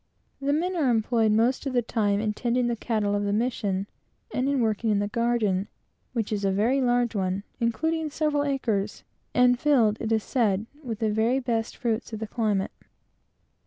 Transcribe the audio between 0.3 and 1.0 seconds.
The men are